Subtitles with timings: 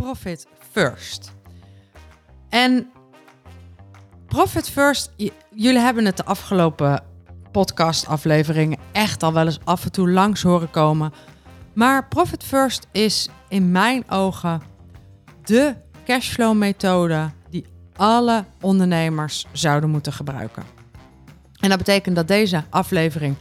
[0.00, 1.32] Profit First.
[2.48, 2.90] En
[4.26, 5.12] Profit First,
[5.50, 7.02] jullie hebben het de afgelopen
[7.52, 11.12] podcastafleveringen echt al wel eens af en toe langs horen komen.
[11.72, 14.62] Maar Profit First is in mijn ogen
[15.44, 20.62] de cashflow methode die alle ondernemers zouden moeten gebruiken.
[21.58, 23.36] En dat betekent dat deze aflevering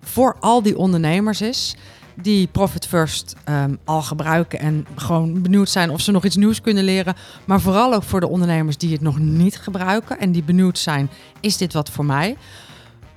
[0.00, 1.76] voor al die ondernemers is
[2.22, 6.60] die Profit First ehm, al gebruiken en gewoon benieuwd zijn of ze nog iets nieuws
[6.60, 7.14] kunnen leren.
[7.44, 11.10] Maar vooral ook voor de ondernemers die het nog niet gebruiken en die benieuwd zijn,
[11.40, 12.36] is dit wat voor mij?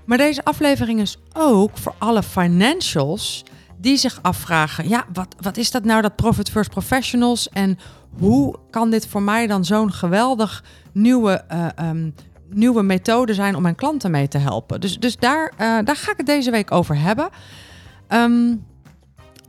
[0.06, 3.44] Maar deze aflevering is ook voor alle financials
[3.78, 7.80] die zich afvragen, ja, wat, wat is dat nou, dat Profit First Professionals en
[8.20, 12.10] hoe kan dit voor mij dan zo'n geweldig nieuwe, ehm,
[12.50, 14.82] nieuwe methode zijn om mijn klanten mee te helpen?
[14.82, 17.30] Dus, dus daar, eh, daar ga ik het deze week over hebben.
[18.08, 18.56] Ehm,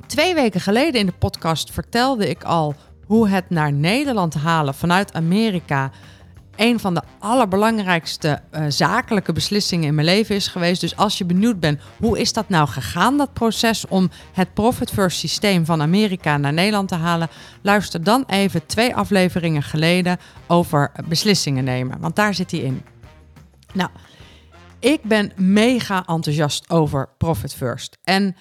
[0.07, 2.75] twee weken geleden in de podcast vertelde ik al
[3.07, 5.91] hoe het naar Nederland halen vanuit Amerika
[6.57, 10.81] een van de allerbelangrijkste eh, zakelijke beslissingen in mijn leven is geweest.
[10.81, 14.91] Dus als je benieuwd bent, hoe is dat nou gegaan, dat proces om het Profit
[14.91, 17.29] First systeem van Amerika naar Nederland te halen,
[17.63, 22.83] luister dan even twee afleveringen geleden over beslissingen nemen, want daar zit hij in.
[23.73, 23.91] Nou,
[24.79, 27.99] ik ben mega enthousiast over Profit First.
[28.05, 28.37] En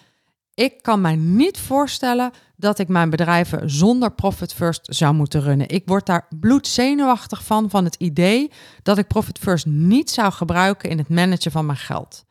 [0.54, 5.70] ik kan mij niet voorstellen dat ik mijn bedrijven zonder Profit First zou moeten runnen.
[5.70, 8.52] Ik word daar bloedzenuwachtig van, van het idee
[8.84, 12.26] dat ik Profit First niet zou gebruiken in het managen van mijn geld.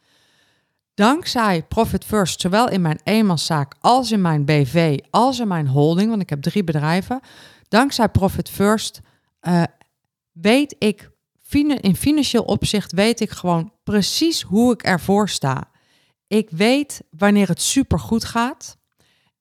[0.94, 6.08] Dankzij Profit First, zowel in mijn eenmanszaak als in mijn BV, als in mijn holding,
[6.08, 7.20] want ik heb drie bedrijven.
[7.68, 9.00] Dankzij Profit First
[9.40, 9.62] eh,
[10.32, 11.10] weet ik,
[11.80, 15.69] in financieel opzicht weet ik gewoon precies hoe ik ervoor sta.
[16.30, 18.78] Ik weet wanneer het supergoed gaat.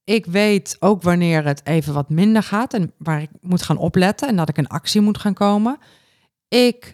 [0.03, 4.27] Ik weet ook wanneer het even wat minder gaat en waar ik moet gaan opletten
[4.27, 5.77] en dat ik in actie moet gaan komen.
[6.47, 6.93] Ik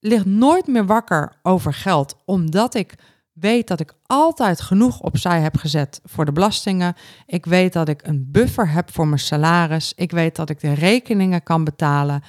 [0.00, 2.94] lig nooit meer wakker over geld, omdat ik
[3.32, 6.94] weet dat ik altijd genoeg opzij heb gezet voor de belastingen.
[7.26, 9.92] Ik weet dat ik een buffer heb voor mijn salaris.
[9.96, 12.22] Ik weet dat ik de rekeningen kan betalen.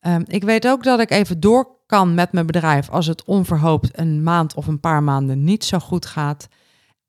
[0.00, 3.98] Ehm, ik weet ook dat ik even door kan met mijn bedrijf als het onverhoopt
[3.98, 6.48] een maand of een paar maanden niet zo goed gaat.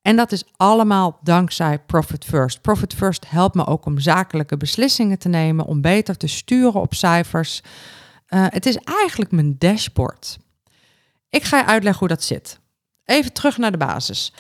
[0.01, 2.62] En dat is allemaal dankzij Profit First.
[2.62, 6.94] Profit First helpt me ook om zakelijke beslissingen te nemen, om beter te sturen op
[6.94, 7.62] cijfers.
[8.25, 10.38] Eh, het is eigenlijk mijn dashboard.
[11.29, 12.59] Ik ga je uitleggen hoe dat zit.
[13.06, 14.34] Even terug naar de basis.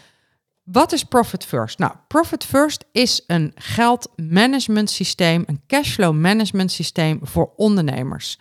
[0.63, 1.79] Wat is Profit First?
[1.79, 8.39] Nou, Profit First is een geldmanagement systeem, een cashflow management systeem voor ondernemers.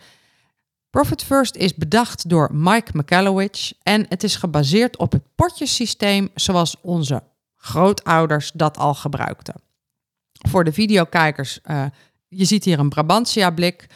[0.89, 6.75] Profit First is bedacht door Mike McAllowich en het is gebaseerd op het potjesysteem zoals
[6.81, 7.23] onze
[7.55, 9.55] grootouders dat al gebruikten.
[10.49, 11.85] Voor de videokijkers, eh,
[12.27, 13.87] je ziet hier een Brabantia-blik.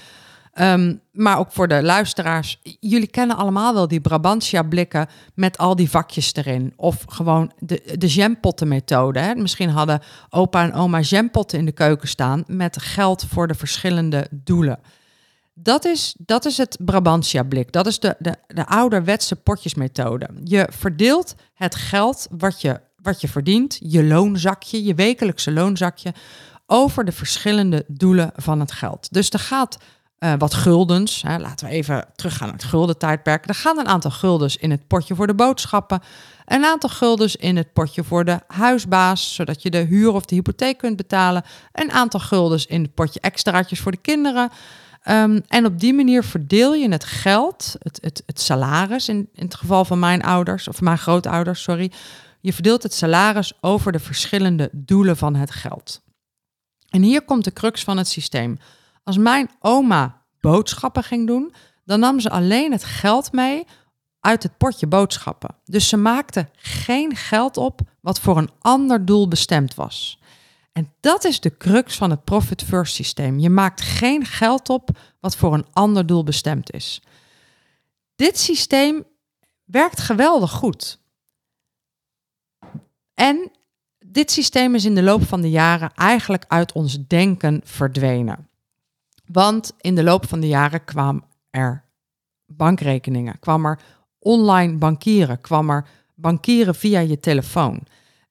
[0.52, 5.90] Ehm, maar ook voor de luisteraars, jullie kennen allemaal wel die Brabantia-blikken met al die
[5.90, 6.74] vakjes erin.
[6.76, 9.20] Of gewoon de, de jampottenmethode.
[9.20, 9.36] Hè?
[9.36, 14.28] Misschien hadden opa en oma jampotten in de keuken staan met geld voor de verschillende
[14.32, 14.80] doelen.
[15.54, 17.72] Dat is, dat is het Brabantia-blik.
[17.72, 20.30] Dat is de, de, de ouderwetse potjesmethode.
[20.44, 26.14] Je verdeelt het geld wat je, wat je verdient, je loonzakje, je wekelijkse loonzakje,
[26.66, 29.08] over de verschillende doelen van het geld.
[29.12, 29.78] Dus er gaat
[30.18, 33.48] eh, wat guldens, hè, laten we even teruggaan naar het guldentijdperk.
[33.48, 36.02] Er gaan een aantal guldens in het potje voor de boodschappen,
[36.46, 40.36] een aantal guldens in het potje voor de huisbaas, zodat je de huur of de
[40.36, 44.50] hypotheek kunt betalen, een aantal guldens in het potje extraatjes voor de kinderen.
[45.10, 49.44] Um, en op die manier verdeel je het geld, het, het, het salaris, in, in
[49.44, 51.92] het geval van mijn ouders, of mijn grootouders, sorry.
[52.40, 56.02] Je verdeelt het salaris over de verschillende doelen van het geld.
[56.90, 58.58] En hier komt de crux van het systeem.
[59.04, 61.54] Als mijn oma boodschappen ging doen,
[61.86, 63.66] dan nam ze alleen het geld mee
[64.20, 65.56] uit het potje boodschappen.
[65.66, 70.20] Dus ze maakte geen geld op wat voor een ander doel bestemd was.
[70.74, 73.40] En dat is de crux van het Profit First systeem.
[73.40, 74.90] Je maakt geen geld op
[75.20, 77.02] wat voor een ander doel bestemd is.
[78.16, 79.04] Dit systeem
[79.64, 81.00] werkt geweldig goed.
[83.14, 83.52] En
[84.06, 88.50] dit systeem is in de loop van de jaren eigenlijk uit ons denken verdwenen.
[89.26, 91.84] Want in de loop van de jaren kwam er
[92.46, 93.80] bankrekeningen, kwam er
[94.20, 97.84] online bankieren, kwam er bankieren via je telefoon.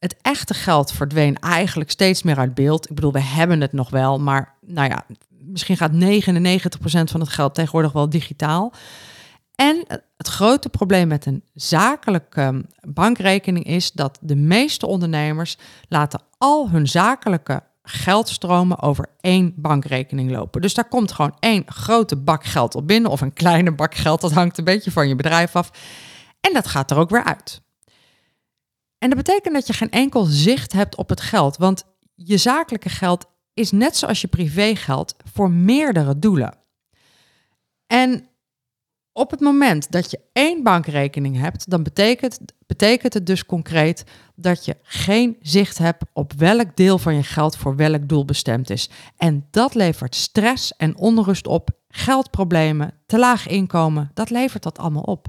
[0.03, 2.89] Het echte geld verdween eigenlijk steeds meer uit beeld.
[2.89, 5.95] Ik bedoel, we hebben het nog wel, maar nou ja, misschien gaat 99%
[7.11, 8.73] van het geld tegenwoordig wel digitaal.
[9.55, 9.85] En
[10.17, 15.59] het grote probleem met een zakelijke ehm, bankrekening is dat de meeste ondernemers
[15.89, 20.61] laten al hun zakelijke geldstromen over één bankrekening lopen.
[20.61, 24.21] Dus daar komt gewoon één grote bak geld op binnen of een kleine bak geld.
[24.21, 25.71] Dat hangt een beetje van je bedrijf af.
[26.41, 27.63] En dat gaat er ook weer uit.
[29.03, 31.85] En dat betekent dat je geen enkel zicht hebt op het geld, want
[32.15, 36.55] je zakelijke geld is net zoals je privégeld voor meerdere doelen.
[37.87, 38.29] En
[39.13, 44.05] op het moment dat je één bankrekening hebt, dan betekent, betekent het dus concreet
[44.35, 48.71] dat je geen zicht hebt op welk deel van je geld voor welk doel bestemd
[48.71, 48.91] is.
[49.17, 55.03] En dat levert stress en onrust op, geldproblemen, te laag inkomen, dat levert dat allemaal
[55.03, 55.29] op.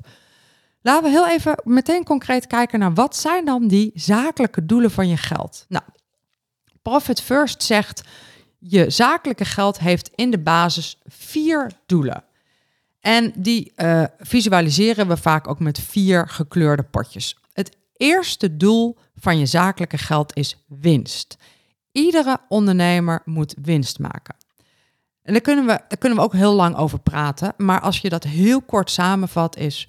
[0.84, 5.08] Laten we heel even meteen concreet kijken naar wat zijn dan die zakelijke doelen van
[5.08, 5.66] je geld.
[5.70, 5.84] Nou,
[6.82, 8.02] Profit First zegt
[8.60, 12.24] je zakelijke geld heeft in de basis vier doelen.
[13.00, 17.38] En die uh, visualiseren we vaak ook met vier gekleurde potjes.
[17.54, 21.38] Het eerste doel van je zakelijke geld is winst.
[21.92, 24.36] Iedere ondernemer moet winst maken.
[25.22, 27.54] En daar kunnen, we, daar kunnen we ook heel lang over praten.
[27.58, 29.88] Maar als je dat heel kort samenvat, is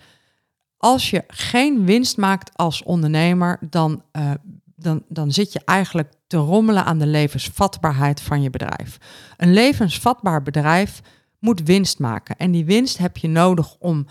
[0.85, 4.31] als je geen winst maakt als ondernemer, dan, uh,
[4.77, 8.99] dan, dan zit je eigenlijk te rommelen aan de levensvatbaarheid van je bedrijf.
[9.37, 11.01] Een levensvatbaar bedrijf
[11.39, 12.37] moet winst maken.
[12.37, 14.07] En die winst heb je nodig om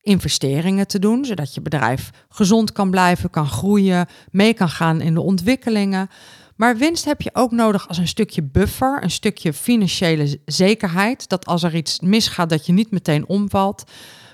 [0.00, 5.14] investeringen te doen, zodat je bedrijf gezond kan blijven, kan groeien, mee kan gaan in
[5.14, 6.08] de ontwikkelingen.
[6.56, 11.46] Maar winst heb je ook nodig als een stukje buffer, een stukje financiële zekerheid, dat
[11.46, 13.84] als er iets misgaat, dat je niet meteen omvalt.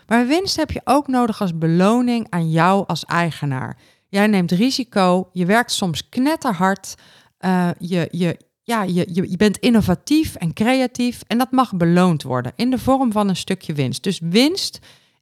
[0.08, 3.78] Maar winst heb je ook nodig als beloning aan jou als eigenaar.
[4.08, 6.94] Jij neemt risico, je werkt soms knetterhard,
[7.40, 12.22] uh, je, je, ja, je, je, je bent innovatief en creatief en dat mag beloond
[12.22, 14.02] worden in de vorm van een stukje winst.
[14.02, 14.78] Dus winst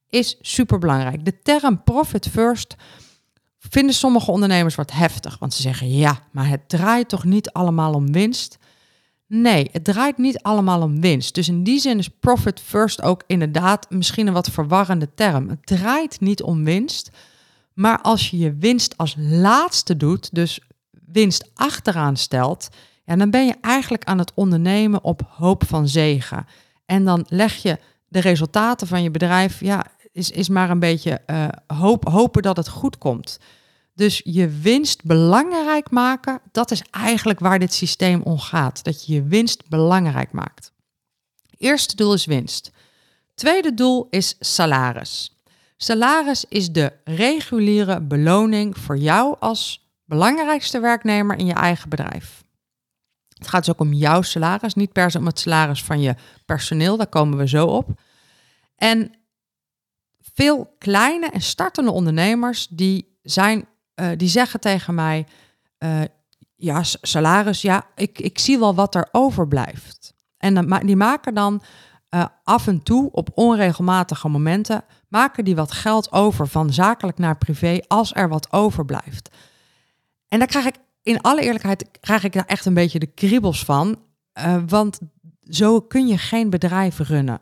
[0.08, 1.24] is superbelangrijk.
[1.24, 2.76] De term profit first
[3.58, 7.94] vinden sommige ondernemers wat heftig, want ze zeggen ja, maar het draait toch niet allemaal
[7.94, 8.58] om winst?
[9.28, 11.34] Nee, het draait niet allemaal om winst.
[11.34, 15.48] Dus in die zin is profit first ook inderdaad misschien een wat verwarrende term.
[15.48, 17.10] Het draait niet om winst,
[17.74, 20.60] maar als je je winst als laatste doet, dus
[21.06, 22.68] winst achteraan stelt,
[23.04, 26.46] ja, dan ben je eigenlijk aan het ondernemen op hoop van zegen.
[26.86, 27.78] En dan leg je
[28.08, 32.56] de resultaten van je bedrijf, ja, is, is maar een beetje uh, hoop, hopen dat
[32.56, 33.38] het goed komt.
[33.96, 38.84] Dus je winst belangrijk maken, dat is eigenlijk waar dit systeem om gaat.
[38.84, 40.72] Dat je je winst belangrijk maakt.
[41.58, 42.70] Eerste doel is winst.
[43.34, 45.36] Tweede doel is salaris.
[45.76, 52.44] Salaris is de reguliere beloning voor jou als belangrijkste werknemer in je eigen bedrijf.
[53.28, 56.14] Het gaat dus ook om jouw salaris, niet per se om het salaris van je
[56.46, 58.00] personeel, daar komen we zo op.
[58.76, 59.14] En
[60.20, 63.68] veel kleine en startende ondernemers die zijn
[64.00, 65.26] uh, die zeggen tegen mij:
[65.78, 66.00] uh,
[66.56, 70.14] Ja, salaris, ja, ik, ik zie wel wat er overblijft.
[70.38, 71.62] En dan, die maken dan
[72.10, 77.38] uh, af en toe op onregelmatige momenten maken die wat geld over van zakelijk naar
[77.38, 79.36] privé als er wat overblijft.
[80.28, 83.64] En daar krijg ik in alle eerlijkheid krijg ik daar echt een beetje de kriebels
[83.64, 84.02] van,
[84.66, 84.98] want
[85.42, 87.40] zo kun je geen bedrijf runnen.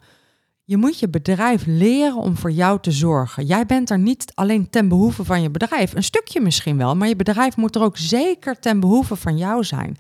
[0.67, 3.45] Je moet je bedrijf leren om voor jou te zorgen.
[3.45, 7.09] Jij bent er niet alleen ten behoeve van je bedrijf, een stukje misschien wel, maar
[7.09, 9.97] je bedrijf moet er ook zeker ten behoeve van jou zijn.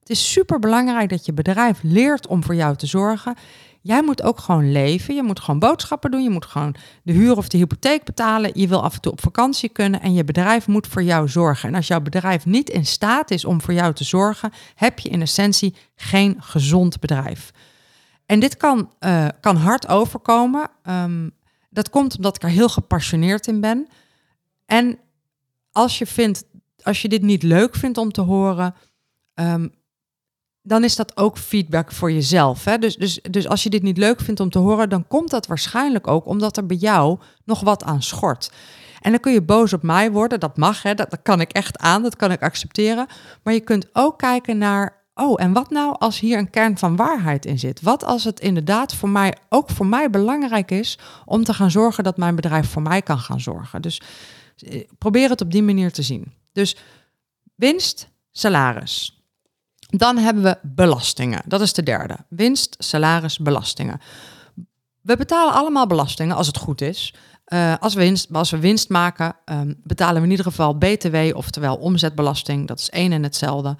[0.00, 3.34] Het is super belangrijk dat je bedrijf leert om voor jou te zorgen.
[3.80, 5.14] Jij moet ook gewoon leven.
[5.14, 6.22] Je moet gewoon boodschappen doen.
[6.22, 8.50] Je moet gewoon de huur of de hypotheek betalen.
[8.54, 11.68] Je wil af en toe op vakantie kunnen en je bedrijf moet voor jou zorgen.
[11.68, 15.08] En als jouw bedrijf niet in staat is om voor jou te zorgen, heb je
[15.08, 17.52] in essentie geen gezond bedrijf.
[18.26, 20.70] En dit kan, uh, kan hard overkomen.
[20.88, 21.34] Um,
[21.70, 23.88] dat komt omdat ik er heel gepassioneerd in ben.
[24.66, 24.98] En
[25.72, 26.44] als je, vindt,
[26.82, 28.74] als je dit niet leuk vindt om te horen,
[29.34, 29.74] um,
[30.62, 32.64] dan is dat ook feedback voor jezelf.
[32.64, 32.78] Hè?
[32.78, 35.46] Dus, dus, dus als je dit niet leuk vindt om te horen, dan komt dat
[35.46, 38.50] waarschijnlijk ook omdat er bij jou nog wat aan schort.
[39.00, 40.94] En dan kun je boos op mij worden, dat mag, hè?
[40.94, 43.06] Dat, dat kan ik echt aan, dat kan ik accepteren.
[43.42, 46.96] Maar je kunt ook kijken naar oh, en wat nou als hier een kern van
[46.96, 47.82] waarheid in zit?
[47.82, 52.04] Wat als het inderdaad voor mij, ook voor mij belangrijk is om te gaan zorgen
[52.04, 53.82] dat mijn bedrijf voor mij kan gaan zorgen?
[53.82, 54.00] Dus
[54.56, 56.32] eh, probeer het op die manier te zien.
[56.52, 56.76] Dus
[57.54, 59.20] winst, salaris.
[59.88, 61.42] Dan hebben we belastingen.
[61.46, 62.16] Dat is de derde.
[62.28, 64.00] Winst, salaris, belastingen.
[65.00, 67.14] We betalen allemaal belastingen als het goed is.
[67.48, 71.16] Uh, als, we winst, als we winst maken, um, betalen we in ieder geval BTW,
[71.36, 72.66] oftewel omzetbelasting.
[72.66, 73.76] Dat is één en hetzelfde.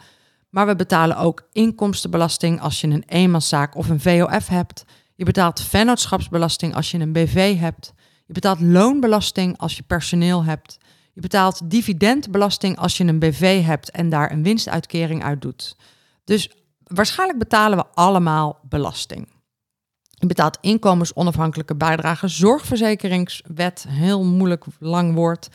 [0.57, 4.85] Maar we betalen ook inkomstenbelasting als je een eenmanszaak of een VOF hebt.
[5.15, 7.93] Je betaalt vennootschapsbelasting als je een BV hebt.
[8.27, 10.79] Je betaalt loonbelasting als je personeel hebt.
[11.13, 15.77] Je betaalt dividendbelasting als je een BV hebt en daar een winstuitkering uit doet.
[16.25, 16.51] Dus
[16.85, 19.29] waarschijnlijk betalen we allemaal belasting.
[20.03, 25.49] Je betaalt inkomensonafhankelijke bijdrage, zorgverzekeringswet, heel moeilijk lang woord.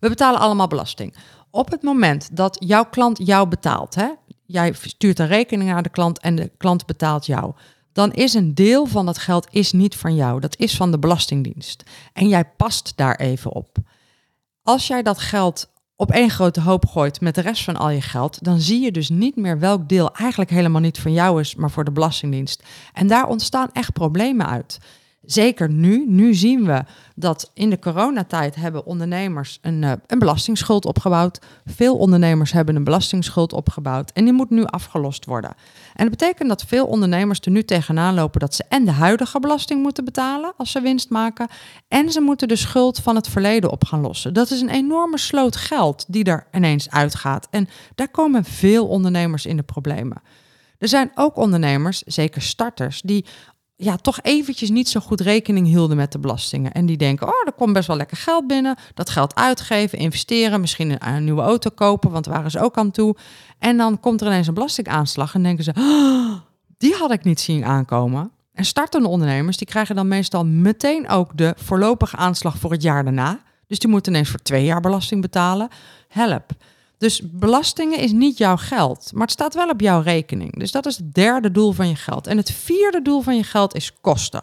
[0.00, 1.14] We betalen allemaal belasting.
[1.54, 4.08] Op het moment dat jouw klant jou betaalt, hè,
[4.52, 7.52] jij stuurt een rekening naar de klant en de klant betaalt jou,
[7.92, 10.40] dan is een deel van dat geld is niet van jou.
[10.40, 11.82] Dat is van de Belastingdienst.
[12.12, 13.76] En jij past daar even op.
[14.62, 18.00] Als jij dat geld op één grote hoop gooit met de rest van al je
[18.00, 21.54] geld, dan zie je dus niet meer welk deel eigenlijk helemaal niet van jou is,
[21.54, 22.62] maar voor de Belastingdienst.
[22.92, 24.78] En daar ontstaan echt problemen uit.
[25.24, 30.84] Zeker nu, nu zien we dat in de coronatijd hebben ondernemers een, uh, een belastingsschuld
[30.84, 31.38] opgebouwd.
[31.64, 35.50] Veel ondernemers hebben een belastingsschuld opgebouwd en die moet nu afgelost worden.
[35.94, 39.40] En dat betekent dat veel ondernemers er nu tegenaan lopen dat ze en de huidige
[39.40, 41.48] belasting moeten betalen als ze winst maken
[41.88, 44.34] en ze moeten de schuld van het verleden op gaan lossen.
[44.34, 49.46] Dat is een enorme sloot geld die er ineens uitgaat en daar komen veel ondernemers
[49.46, 50.22] in de problemen.
[50.78, 53.24] Er zijn ook ondernemers, zeker starters, die
[53.76, 56.72] ja, toch eventjes niet zo goed rekening hielden met de belastingen.
[56.72, 58.76] En die denken, oh, er komt best wel lekker geld binnen.
[58.94, 62.90] Dat geld uitgeven, investeren, misschien een, nieuwe auto kopen, want daar waren ze ook aan
[62.90, 63.16] toe.
[63.58, 66.32] En dan komt er ineens een belastingaanslag en denken ze, oh,
[66.78, 68.30] die had ik niet zien aankomen.
[68.54, 73.04] En startende ondernemers, die krijgen dan meestal meteen ook de voorlopige aanslag voor het jaar
[73.04, 73.40] daarna.
[73.66, 75.68] Dus die moeten ineens voor twee jaar belasting betalen.
[76.08, 76.52] Help.
[77.02, 80.58] Dus belastingen is niet jouw geld, maar het staat wel op jouw rekening.
[80.58, 82.26] Dus dat is het derde doel van je geld.
[82.26, 84.42] En het vierde doel van je geld is kosten.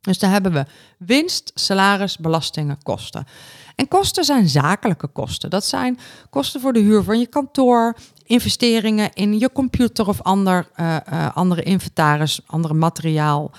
[0.00, 0.64] Dus dan hebben we
[0.98, 3.26] winst, salaris, belastingen, kosten.
[3.74, 5.50] En kosten zijn zakelijke kosten.
[5.50, 5.98] Dat zijn
[6.30, 11.36] kosten voor de huur van je kantoor, investeringen in je computer of ander, uh, uh,
[11.36, 13.50] andere inventaris, andere materiaal.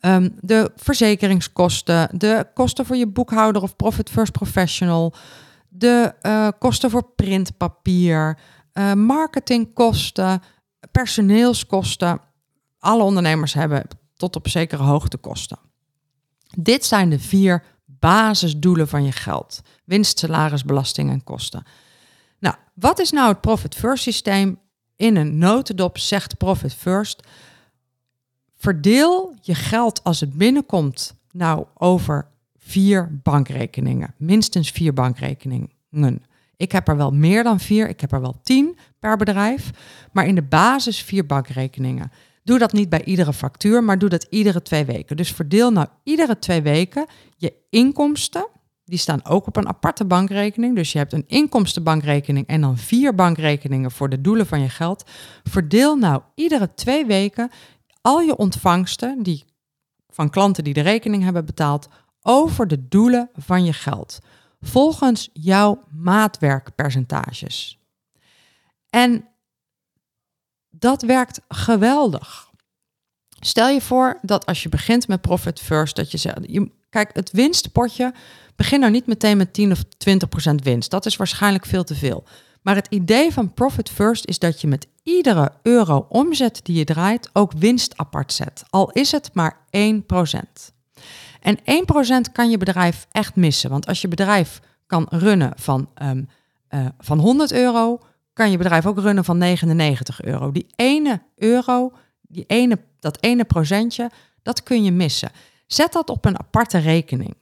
[0.00, 5.14] Um, de verzekeringskosten, de kosten voor je boekhouder of Profit First Professional,
[5.76, 8.38] de uh, kosten voor printpapier,
[8.74, 10.42] uh, marketingkosten,
[10.90, 12.20] personeelskosten.
[12.78, 15.58] Alle ondernemers hebben tot op zekere hoogte kosten.
[16.56, 21.62] Dit zijn de vier basisdoelen van je geld: winst, salaris, belasting en kosten.
[22.38, 24.58] Nou, wat is nou het Profit First systeem?
[24.96, 27.26] In een notendop zegt Profit First:
[28.56, 32.32] verdeel je geld als het binnenkomt nou over
[32.66, 34.14] vier bankrekeningen.
[34.16, 36.22] Minstens vier bankrekeningen.
[36.56, 39.70] Ik heb er wel meer dan vier, ik heb er wel tien per bedrijf,
[40.12, 42.10] maar in de basis vier bankrekeningen.
[42.42, 45.16] Doe dat niet bij iedere factuur, maar doe dat iedere twee weken.
[45.16, 47.06] Dus verdeel nou iedere twee weken
[47.36, 48.48] je inkomsten.
[48.84, 50.76] Die staan ook op een aparte bankrekening.
[50.76, 55.10] Dus je hebt een inkomstenbankrekening en dan vier bankrekeningen voor de doelen van je geld.
[55.42, 57.50] Verdeel nou iedere twee weken
[58.00, 59.44] al je ontvangsten die,
[60.08, 61.88] van klanten die de rekening hebben betaald
[62.26, 64.18] over de doelen van je geld.
[64.60, 67.78] Volgens jouw maatwerkpercentages.
[68.90, 69.28] En
[70.70, 72.50] dat werkt geweldig.
[73.40, 76.38] Stel je voor dat als je begint met Profit First, dat je zegt,
[76.90, 78.14] kijk, het winstpotje,
[78.56, 80.90] begin nou niet meteen met 10 of 20 procent winst.
[80.90, 82.24] Dat is waarschijnlijk veel te veel.
[82.62, 86.84] Maar het idee van Profit First is dat je met iedere euro omzet die je
[86.84, 88.64] draait ook winst apart zet.
[88.70, 90.72] Al is het maar 1 procent.
[91.44, 91.58] En
[92.28, 93.70] 1% kan je bedrijf echt missen.
[93.70, 96.28] Want als je bedrijf kan runnen van, um,
[96.70, 98.00] uh, van 100 euro,
[98.32, 100.52] kan je bedrijf ook runnen van 99 euro.
[100.52, 104.10] Die ene euro, die ene, dat ene procentje,
[104.42, 105.30] dat kun je missen.
[105.66, 107.34] Zet dat op een aparte rekening.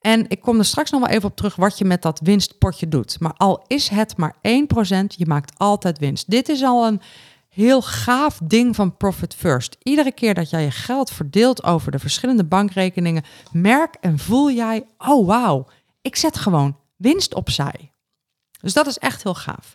[0.00, 2.88] En ik kom er straks nog wel even op terug wat je met dat winstpotje
[2.88, 3.20] doet.
[3.20, 4.38] Maar al is het maar 1%,
[5.06, 6.30] je maakt altijd winst.
[6.30, 7.00] Dit is al een
[7.62, 9.76] heel gaaf ding van Profit First.
[9.82, 14.86] Iedere keer dat jij je geld verdeelt over de verschillende bankrekeningen, merk en voel jij,
[14.98, 15.66] oh wauw,
[16.02, 17.90] ik zet gewoon winst opzij.
[18.60, 19.74] Dus dat is echt heel gaaf.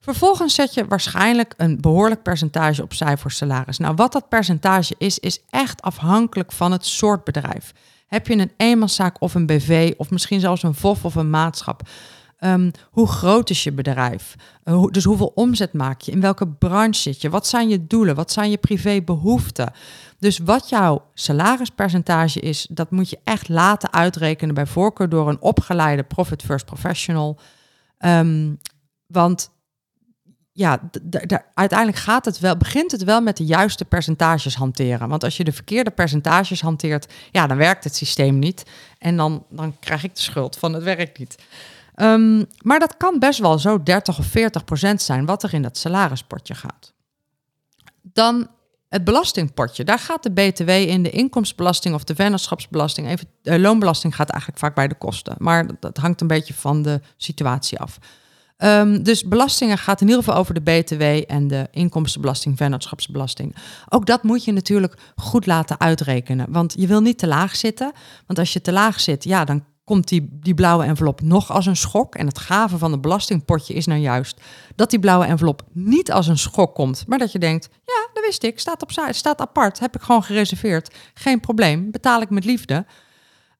[0.00, 3.78] Vervolgens zet je waarschijnlijk een behoorlijk percentage opzij voor salaris.
[3.78, 7.72] Nou, wat dat percentage is, is echt afhankelijk van het soort bedrijf.
[8.06, 11.88] Heb je een eenmanszaak of een BV of misschien zelfs een VOF of een maatschap?
[12.40, 14.34] Um, hoe groot is je bedrijf?
[14.64, 16.12] Uh, dus hoeveel omzet maak je?
[16.12, 17.30] In welke branche zit je?
[17.30, 18.14] Wat zijn je doelen?
[18.14, 19.72] Wat zijn je privébehoeften?
[20.18, 25.40] Dus wat jouw salarispercentage is, dat moet je echt laten uitrekenen bij voorkeur door een
[25.40, 27.38] opgeleide Profit First Professional.
[27.98, 28.58] Um,
[29.06, 29.50] want
[30.52, 30.90] ja,
[31.54, 35.08] uiteindelijk gaat het wel, begint het wel met de juiste percentages hanteren.
[35.08, 38.62] Want als je de verkeerde percentages hanteert, ja, dan werkt het systeem niet.
[38.98, 41.36] En dan, dan krijg ik de schuld van het werkt niet.
[41.94, 45.62] Ehm, maar dat kan best wel zo 30 of 40 procent zijn wat er in
[45.62, 46.92] dat salarispotje gaat.
[48.02, 48.48] Dan
[48.88, 49.84] het belastingpotje.
[49.84, 53.08] Daar gaat de BTW in, de inkomstenbelasting of de vennootschapsbelasting.
[53.08, 55.34] Even, de loonbelasting gaat eigenlijk vaak bij de kosten.
[55.38, 57.98] Maar dat hangt een beetje van de situatie af.
[58.58, 63.56] Um, dus belastingen gaat in ieder geval over de BTW en de inkomstenbelasting, vennootschapsbelasting.
[63.88, 66.46] Ook dat moet je natuurlijk goed laten uitrekenen.
[66.52, 67.92] Want je wil niet te laag zitten.
[68.26, 71.66] Want als je te laag zit, ja, dan komt die, die blauwe envelop nog als
[71.66, 72.14] een schok.
[72.14, 74.40] En het gave van het belastingpotje is nou juist
[74.76, 77.04] dat die blauwe envelop niet als een schok komt.
[77.06, 80.22] Maar dat je denkt, ja, dat wist ik, staat, op, staat apart, heb ik gewoon
[80.22, 80.94] gereserveerd.
[81.14, 82.86] Geen probleem, betaal ik met liefde.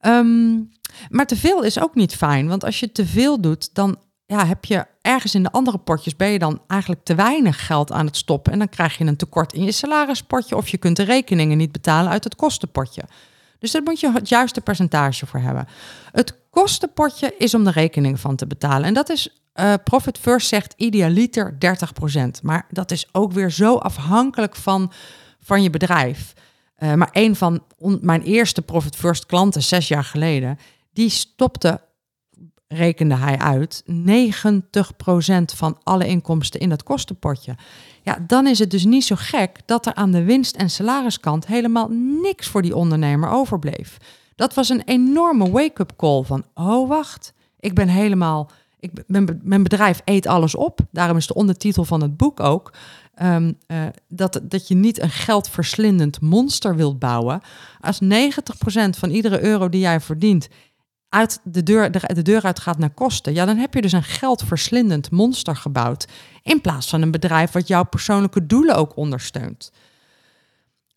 [0.01, 0.71] Um,
[1.09, 4.47] maar te veel is ook niet fijn, want als je te veel doet, dan ja,
[4.47, 8.07] heb je ergens in de andere potjes ben je dan eigenlijk te weinig geld aan
[8.07, 8.53] het stoppen.
[8.53, 11.73] En dan krijg je een tekort in je salarispotje of je kunt de rekeningen niet
[11.73, 13.03] betalen uit het kostenpotje.
[13.59, 15.67] Dus daar moet je het juiste percentage voor hebben.
[16.13, 18.87] Het kostenpotje is om de rekening van te betalen.
[18.87, 22.43] En dat is, uh, Profit First zegt idealiter 30%.
[22.43, 24.93] Maar dat is ook weer zo afhankelijk van,
[25.41, 26.33] van je bedrijf.
[26.79, 27.63] Uh, maar een van
[28.01, 30.59] mijn eerste Profit First klanten zes jaar geleden,
[30.93, 31.81] die stopte
[32.69, 33.91] rekende hij uit, 90%
[35.57, 37.57] van alle inkomsten in dat kostenpotje.
[38.05, 41.47] Ja, dan is het dus niet zo gek dat er aan de winst- en salariskant
[41.47, 41.89] helemaal
[42.23, 43.97] niks voor die ondernemer overbleef.
[44.37, 49.63] Dat was een enorme wake-up call van, oh wacht, ik ben helemaal, ik ben, mijn
[49.63, 50.81] bedrijf eet alles op.
[50.91, 52.73] Daarom is de ondertitel van het boek ook,
[53.15, 57.41] ehm, eh, dat, dat je niet een geldverslindend monster wilt bouwen.
[57.81, 60.49] Als 90% van iedere euro die jij verdient
[61.15, 63.93] uit de deur, de, de deur uit gaat naar kosten, ja, dan heb je dus
[63.93, 66.07] een geldverslindend monster gebouwd.
[66.43, 69.73] In plaats van een bedrijf wat jouw persoonlijke doelen ook ondersteunt.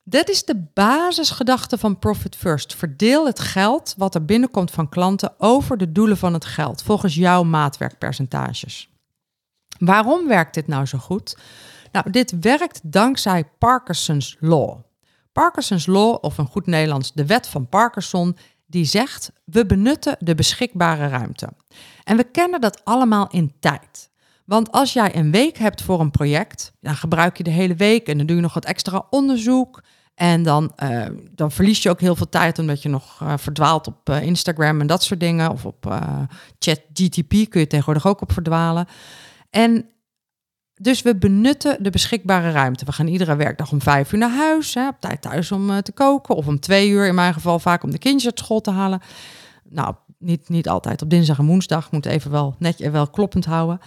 [0.03, 2.75] Dat is de basisgedachte van Profit First.
[2.75, 7.15] Verdeel het geld wat er binnenkomt van klanten over de doelen van het geld, volgens
[7.15, 8.89] jouw maatwerkpercentages.
[9.79, 11.37] Waarom werkt dit nou zo goed?
[11.91, 14.79] Nou, dit werkt dankzij Parkinson's Law.
[15.31, 20.35] Parkinson's Law, of een goed Nederlands, de wet van Parkinson, die zegt: we benutten de
[20.35, 21.49] beschikbare ruimte.
[22.03, 24.09] En we kennen dat allemaal in tijd.
[24.45, 28.07] Want als jij een week hebt voor een project, dan gebruik je de hele week
[28.07, 29.83] en dan doe je nog wat extra onderzoek.
[30.15, 33.87] En dan, uh, dan verlies je ook heel veel tijd omdat je nog uh, verdwaalt
[33.87, 35.51] op uh, Instagram en dat soort dingen.
[35.51, 36.01] Of op
[36.59, 38.87] ChatGTP kun je tegenwoordig ook op verdwalen.
[39.49, 39.89] En
[40.77, 42.85] dus we benutten de beschikbare ruimte.
[42.85, 45.77] We gaan iedere werkdag om vijf uur naar huis, hè, op tijd thuis om uh,
[45.77, 46.35] te koken.
[46.35, 49.01] Of om twee uur in mijn geval vaak om de kindjes uit school te halen.
[49.69, 51.01] Nou, niet, niet altijd.
[51.01, 53.79] Op dinsdag en woensdag moet even wel netje wel kloppend houden.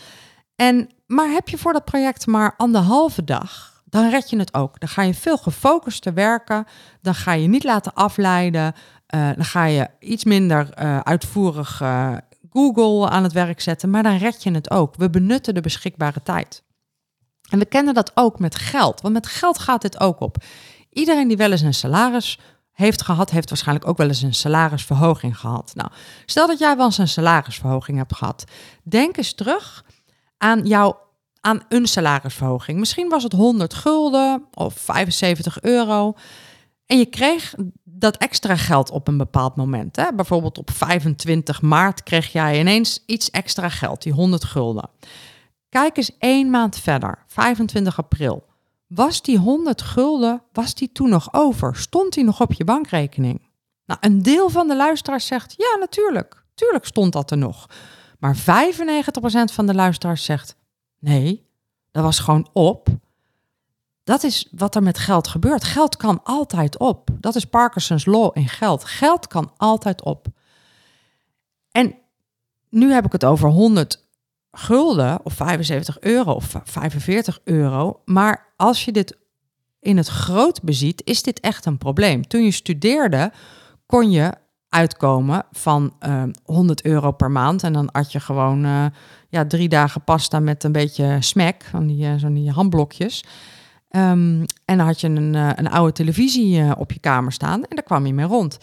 [0.57, 4.81] En, maar heb je voor dat project maar anderhalve dag, dan red je het ook.
[4.81, 6.66] Dan ga je veel gefocuster werken.
[7.03, 8.74] Dan ga je niet laten afleiden.
[9.14, 11.83] Uh, dan ga je iets minder uh, uitvoerig
[12.50, 13.90] Google aan het werk zetten.
[13.90, 14.96] Maar dan red je het ook.
[14.96, 16.62] We benutten de beschikbare tijd.
[17.50, 20.36] En we kennen dat ook met geld, want met geld gaat dit ook op.
[20.90, 22.38] Iedereen die wel eens een salaris
[22.72, 25.72] heeft gehad, heeft waarschijnlijk ook wel eens een salarisverhoging gehad.
[25.74, 25.90] Nou,
[26.26, 28.44] stel dat jij wel eens een salarisverhoging hebt gehad.
[28.82, 29.84] Denk eens terug
[30.38, 31.08] aan jouw
[31.40, 32.78] aan een salarisverhoging.
[32.78, 36.14] Misschien was het 100 gulden of 75 euro.
[36.86, 39.96] En je kreeg dat extra geld op een bepaald moment.
[39.96, 40.14] Hè?
[40.14, 44.88] Bijvoorbeeld op 25 maart kreeg jij ineens iets extra geld, die 100 gulden.
[45.70, 48.44] Kijk eens één maand verder, 25 april.
[48.87, 51.76] Was die 100 gulden, was die toen nog over?
[51.76, 53.48] Stond die nog op je bankrekening?
[53.87, 57.66] Nou, een deel van de luisteraars zegt, ja natuurlijk, tuurlijk stond dat er nog.
[58.18, 58.40] Maar 95%
[59.52, 60.56] van de luisteraars zegt,
[60.98, 61.46] nee,
[61.90, 62.88] dat was gewoon op.
[64.04, 65.64] Dat is wat er met geld gebeurt.
[65.64, 67.09] Geld kan altijd op.
[67.20, 68.85] Dat is Parkinson's Law in geld.
[68.85, 70.26] Geld kan altijd op.
[71.70, 71.94] En
[72.68, 74.09] nu heb ik het over 100
[74.52, 78.00] gulden of 75 euro of 45 euro.
[78.04, 79.16] Maar als je dit
[79.80, 82.26] in het groot beziet, is dit echt een probleem.
[82.26, 83.32] Toen je studeerde,
[83.86, 84.32] kon je
[84.68, 87.62] uitkomen van uh, eh, 100 euro per maand.
[87.62, 88.86] En dan had je gewoon uh,
[89.28, 93.24] ja, drie dagen pasta met een beetje smack, van die, uh, zo'n die handblokjes.
[93.90, 97.84] Um, en dan had je een, een oude televisie op je kamer staan en daar
[97.84, 98.58] kwam je mee rond.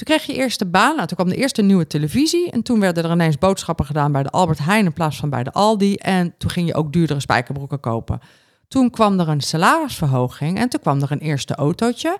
[0.00, 0.94] Toen kreeg je eerste baan.
[0.94, 2.50] Nou, toen kwam de eerste nieuwe televisie.
[2.50, 5.42] En toen werden er ineens boodschappen gedaan bij de Albert Heijn in plaats van bij
[5.42, 5.94] de Aldi.
[5.94, 8.20] En toen ging je ook duurdere spijkerbroeken kopen.
[8.68, 12.18] Toen kwam er een salarisverhoging en toen kwam er een eerste autootje.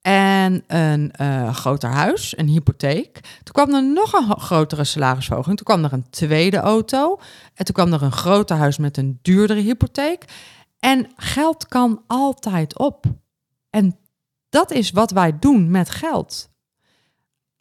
[0.00, 3.20] en een uh, groter huis, een hypotheek.
[3.42, 5.56] Toen kwam er nog een grotere salarisverhoging.
[5.56, 7.18] Toen kwam er een tweede auto.
[7.54, 10.24] En toen kwam er een groter huis met een duurdere hypotheek.
[10.78, 13.04] En geld kan altijd op.
[13.70, 13.98] En
[14.48, 16.48] dat is wat wij doen met geld.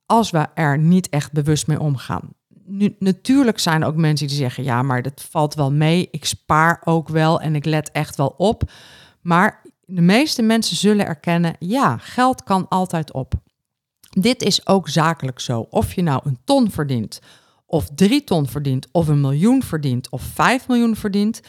[0.07, 2.33] Als we er niet echt bewust mee omgaan.
[2.65, 6.07] Nu, natuurlijk zijn er ook mensen die zeggen: ja, maar dat valt wel mee.
[6.11, 8.71] Ik spaar ook wel en ik let echt wel op.
[9.21, 13.33] Maar de meeste mensen zullen erkennen: ja, geld kan altijd op.
[14.09, 15.67] Dit is ook zakelijk zo.
[15.69, 17.21] Of je nou een ton verdient,
[17.65, 21.41] of drie ton verdient, of een miljoen verdient, of vijf miljoen verdient.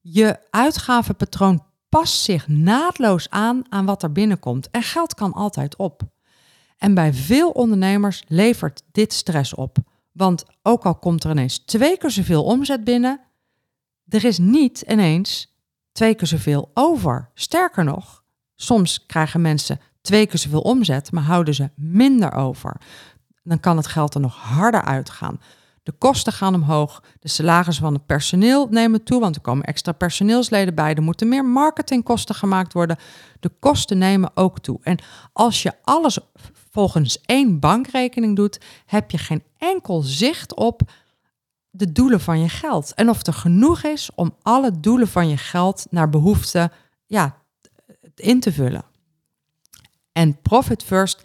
[0.00, 4.70] Je uitgavenpatroon past zich naadloos aan aan wat er binnenkomt.
[4.70, 6.02] En geld kan altijd op.
[6.78, 9.76] En bij veel ondernemers levert dit stress op.
[10.12, 13.20] Want ook al komt er ineens twee keer zoveel omzet binnen,
[14.08, 15.56] er is niet ineens
[15.92, 17.30] twee keer zoveel over.
[17.34, 22.80] Sterker nog, soms krijgen mensen twee keer zoveel omzet, maar houden ze minder over.
[23.42, 25.40] Dan kan het geld er nog harder uitgaan.
[25.82, 29.92] De kosten gaan omhoog, de salarissen van het personeel nemen toe, want er komen extra
[29.92, 30.94] personeelsleden bij.
[30.94, 32.96] Er moeten meer marketingkosten gemaakt worden.
[33.40, 34.78] De kosten nemen ook toe.
[34.82, 34.98] En
[35.32, 36.18] als je alles
[36.78, 40.80] volgens één bankrekening doet, heb je geen enkel zicht op
[41.70, 42.94] de doelen van je geld.
[42.94, 46.70] En of er genoeg is om alle doelen van je geld naar behoefte
[47.06, 47.36] ja,
[48.14, 48.84] in te vullen.
[50.12, 51.20] En Profit First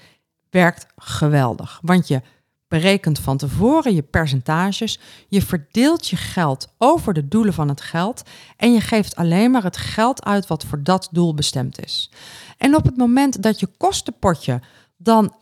[0.50, 2.22] werkt geweldig, want je
[2.68, 8.24] berekent van tevoren je percentages, je verdeelt je geld over de doelen van het geld
[8.58, 12.12] en je geeft alleen maar het geld uit wat voor dat doel bestemd is.
[12.58, 14.62] En op het moment dat je kostenpotje
[14.98, 15.34] dan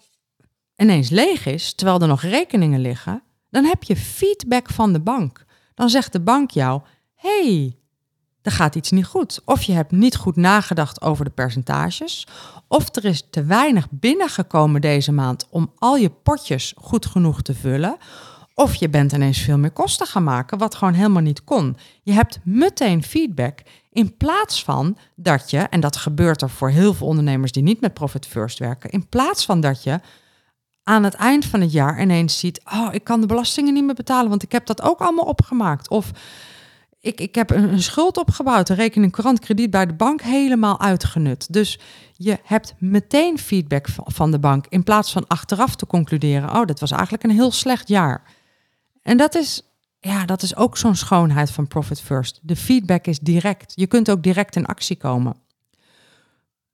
[0.75, 5.45] ineens leeg is, terwijl er nog rekeningen liggen, dan heb je feedback van de bank.
[5.73, 6.81] Dan zegt de bank jou:
[7.15, 7.75] hey,
[8.41, 9.41] er gaat iets niet goed.
[9.45, 12.27] Of je hebt niet goed nagedacht over de percentages.
[12.67, 17.53] Of er is te weinig binnengekomen deze maand om al je potjes goed genoeg te
[17.53, 17.97] vullen.
[18.53, 21.77] Of je bent ineens veel meer kosten gaan maken, wat gewoon helemaal niet kon.
[22.03, 23.60] Je hebt meteen feedback
[23.91, 27.81] in plaats van dat je, en dat gebeurt er voor heel veel ondernemers die niet
[27.81, 29.99] met Profit First werken, in plaats van dat je
[30.84, 33.96] aan het eind van het jaar ineens ziet: Oh, ik kan de belastingen niet meer
[33.96, 35.89] betalen, want ik heb dat ook allemaal opgemaakt.
[35.89, 36.12] Of
[37.00, 41.54] ik, ik heb een, schuld opgebouwd, een rekening courant krediet bij de bank helemaal uitgenut.
[41.54, 41.80] Dus
[42.15, 46.80] je hebt meteen feedback van de bank in plaats van achteraf te concluderen: Oh, dat
[46.80, 48.24] was eigenlijk een heel slecht jaar.
[49.02, 49.62] En dat is,
[50.00, 52.39] ja, dat is ook zo'n schoonheid van Profit First.
[52.41, 53.72] De feedback is direct.
[53.76, 55.36] Je kunt ook direct in actie komen.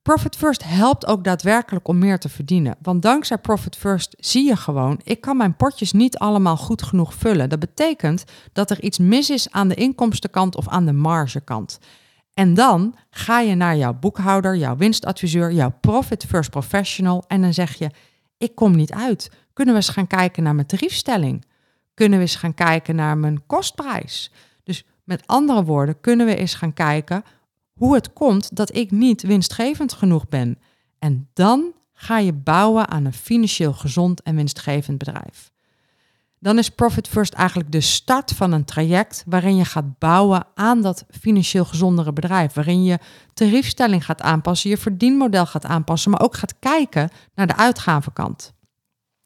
[0.08, 2.76] Profit First helpt ook daadwerkelijk om meer te verdienen.
[2.82, 7.13] Want dankzij Profit First zie je gewoon, ik kan mijn potjes niet allemaal goed genoeg
[7.13, 7.50] vullen.
[7.50, 11.80] Dat betekent dat er iets mis is aan de inkomstenkant of aan de margekant.
[12.34, 17.54] En dan ga je naar jouw boekhouder, jouw winstadviseur, jouw Profit First Professional en dan
[17.54, 17.89] zeg je,
[18.38, 19.32] ik kom niet uit.
[19.54, 21.46] Kunnen we eens gaan kijken naar mijn tariefstelling?
[21.93, 24.32] Kunnen we eens gaan kijken naar mijn kostprijs?
[24.63, 27.24] Dus met andere woorden, kunnen we eens gaan kijken
[27.77, 30.59] hoe het komt dat ik niet winstgevend genoeg ben.
[30.99, 35.51] En dan ga je bouwen aan een financieel gezond en winstgevend bedrijf.
[36.39, 40.81] Dan is Profit First eigenlijk de start van een traject waarin je gaat bouwen aan
[40.81, 42.53] dat financieel gezondere bedrijf.
[42.53, 42.99] Waarin je
[43.33, 48.53] tariefstelling gaat aanpassen, je verdienmodel gaat aanpassen, maar ook gaat kijken naar de uitgavenkant.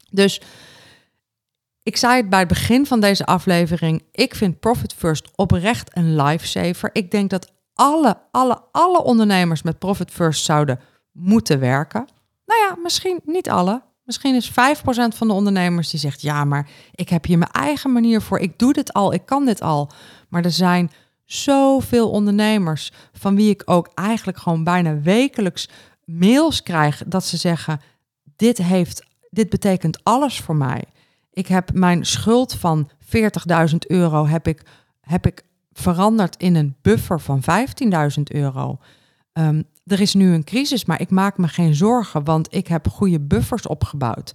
[0.09, 0.41] Dus
[1.83, 4.03] ik zei het bij het begin van deze aflevering.
[4.11, 6.89] Ik vind Profit First oprecht een lifesaver.
[6.93, 10.79] Ik denk dat alle, alle, alle ondernemers met Profit First zouden
[11.11, 12.07] moeten werken.
[12.45, 13.81] Nou ja, misschien niet alle.
[14.03, 14.53] Misschien is 5%
[15.15, 18.39] van de ondernemers die zegt: Ja, maar ik heb hier mijn eigen manier voor.
[18.39, 19.91] Ik doe dit al, ik kan dit al.
[20.29, 20.91] Maar er zijn
[21.25, 25.69] zoveel ondernemers van wie ik ook eigenlijk gewoon bijna wekelijks
[26.05, 27.81] mails krijg dat ze zeggen:
[28.35, 30.83] Dit, heeft, dit betekent alles voor mij.
[31.31, 32.89] Ik heb mijn schuld van
[33.69, 34.61] 40.000 euro heb ik,
[35.01, 37.41] heb ik veranderd in een buffer van
[38.17, 38.77] 15.000 euro.
[39.33, 42.87] Um, er is nu een crisis, maar ik maak me geen zorgen, want ik heb
[42.87, 44.33] goede buffers opgebouwd.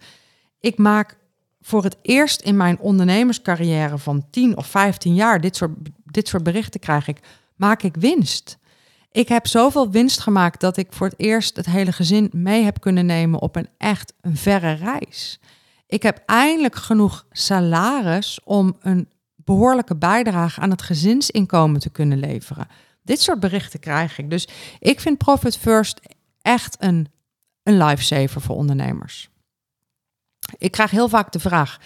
[0.61, 1.19] Ik maak
[1.61, 5.73] voor het eerst in mijn ondernemerscarrière van 10 of 15 jaar, dit soort,
[6.05, 7.21] dit soort berichten krijg ik,
[7.57, 8.59] maak ik winst.
[9.11, 12.81] Ik heb zoveel winst gemaakt dat ik voor het eerst het hele gezin mee heb
[12.81, 15.41] kunnen nemen op een echt een verre reis.
[15.87, 19.09] Ik heb eindelijk genoeg salaris om een
[19.47, 22.69] behoorlijke bijdrage aan het gezinsinkomen te kunnen leveren.
[23.03, 24.31] Dit soort berichten krijg ik.
[24.31, 26.01] Dus ik vind Profit First
[26.43, 27.09] echt een,
[27.63, 29.31] een lifesaver voor ondernemers.
[30.59, 31.81] Ik krijg heel vaak de vraag: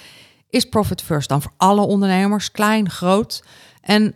[0.48, 3.44] is Profit First dan voor alle ondernemers, klein, groot?
[3.80, 4.14] En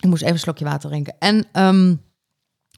[0.00, 1.16] ik moest even een slokje water drinken.
[1.18, 2.02] En um,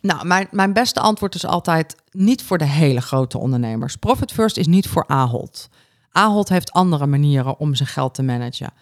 [0.01, 3.97] Nou, mijn, mijn beste antwoord is altijd niet voor de hele grote ondernemers.
[3.97, 5.69] Profit First is niet voor Ahold.
[6.12, 8.72] Ahold heeft andere manieren om zijn geld te managen.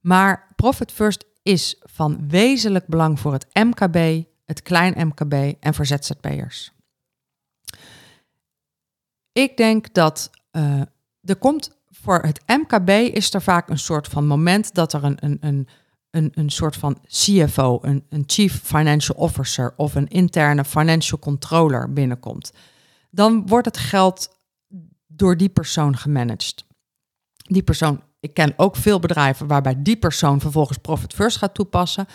[0.00, 5.86] Maar Profit First is van wezenlijk belang voor het MKB, het klein MKB en voor
[5.86, 6.72] ZZP'ers.
[9.32, 10.80] Ik denk dat uh,
[11.20, 15.16] er komt voor het MKB is er vaak een soort van moment dat er een,
[15.20, 15.68] een, een,
[16.10, 21.92] een, een soort van CFO, een, een Chief Financial Officer of een interne financial controller
[21.92, 22.52] binnenkomt.
[23.10, 24.38] Dan wordt het geld
[25.06, 26.64] door die persoon gemanaged.
[27.50, 32.06] Die persoon, ik ken ook veel bedrijven waarbij die persoon vervolgens Profit First gaat toepassen.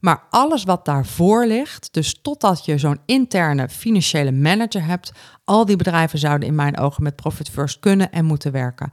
[0.00, 5.12] Maar alles wat daarvoor ligt, dus totdat je zo'n interne financiële manager hebt,
[5.44, 8.92] al die bedrijven zouden in mijn ogen met Profit First kunnen en moeten werken.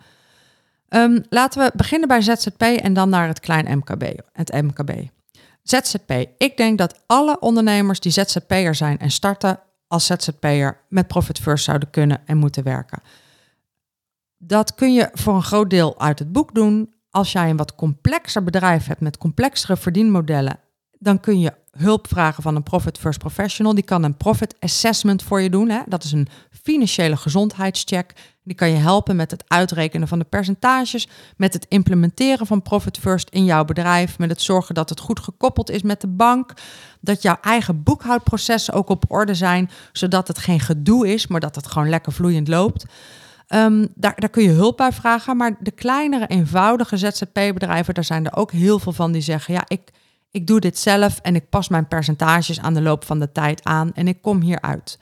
[0.90, 4.92] Um, laten we beginnen bij ZZP en dan naar het klein MKB, het MKB.
[5.64, 6.12] ZZP.
[6.38, 11.64] Ik denk dat alle ondernemers die ZZP'er zijn en starten als ZZP'er met Profit First
[11.64, 13.02] zouden kunnen en moeten werken.
[14.42, 16.94] Dat kun je voor een groot deel uit het boek doen.
[17.10, 20.60] Als jij een wat complexer bedrijf hebt met complexere verdienmodellen,
[21.00, 23.74] dan kun je hulp vragen van een Profit First Professional.
[23.74, 25.70] Die kan een Profit Assessment voor je doen.
[25.70, 25.82] Hè?
[25.88, 26.28] Dat is een
[26.64, 28.14] financiële gezondheidscheck.
[28.44, 32.98] Die kan je helpen met het uitrekenen van de percentages, met het implementeren van Profit
[32.98, 36.54] First in jouw bedrijf, met het zorgen dat het goed gekoppeld is met de bank,
[37.02, 41.56] dat jouw eigen boekhoudprocessen ook op orde zijn, zodat het geen gedoe is, maar dat
[41.56, 42.86] het gewoon lekker vloeiend loopt.
[43.54, 48.26] Um, daar, daar kun je hulp bij vragen, maar de kleinere, eenvoudige ZZP-bedrijven, daar zijn
[48.26, 49.82] er ook heel veel van die zeggen, ja, ik,
[50.32, 53.64] ik doe dit zelf en ik pas mijn percentages aan de loop van de tijd
[53.64, 55.00] aan en ik kom hieruit.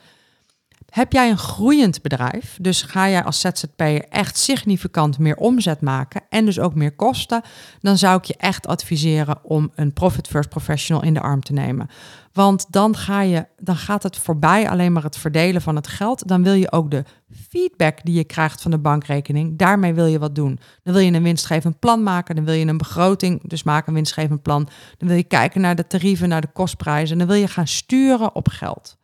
[0.89, 6.21] Heb jij een groeiend bedrijf, dus ga jij als ZZP'er echt significant meer omzet maken
[6.29, 7.41] en dus ook meer kosten,
[7.81, 11.53] dan zou ik je echt adviseren om een Profit First Professional in de arm te
[11.53, 11.89] nemen.
[12.33, 16.27] Want dan, ga je, dan gaat het voorbij alleen maar het verdelen van het geld.
[16.27, 17.03] Dan wil je ook de
[17.49, 20.59] feedback die je krijgt van de bankrekening, daarmee wil je wat doen.
[20.83, 23.93] Dan wil je een winstgevend plan maken, dan wil je een begroting, dus maak een
[23.93, 24.67] winstgevend plan.
[24.97, 28.35] Dan wil je kijken naar de tarieven, naar de kostprijzen, dan wil je gaan sturen
[28.35, 28.97] op geld.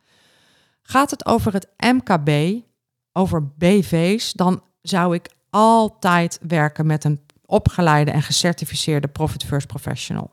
[0.86, 2.60] Gaat het over het MKB,
[3.12, 10.30] over BV's, dan zou ik altijd werken met een opgeleide en gecertificeerde Profit First Professional.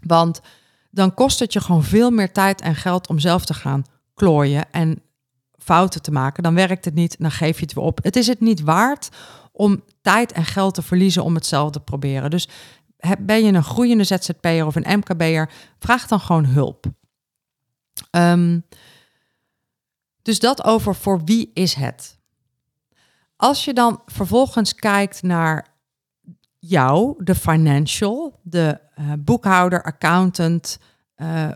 [0.00, 0.40] Want
[0.90, 4.70] dan kost het je gewoon veel meer tijd en geld om zelf te gaan klooien
[4.70, 5.02] en
[5.58, 6.42] fouten te maken.
[6.42, 8.02] Dan werkt het niet, dan geef je het weer op.
[8.02, 9.08] Het is het niet waard
[9.52, 12.30] om tijd en geld te verliezen om hetzelfde te proberen.
[12.30, 12.48] Dus
[13.18, 16.86] ben je een groeiende ZZP'er of een MKB'er, vraag dan gewoon hulp.
[18.10, 18.64] Um,
[20.22, 22.18] dus dat over voor wie is het.
[23.36, 25.72] Als je dan vervolgens kijkt naar
[26.58, 30.78] jou, de financial, de uh, boekhouder, accountant,
[31.16, 31.50] uh,